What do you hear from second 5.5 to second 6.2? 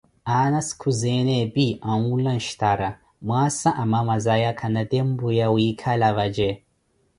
wiikhala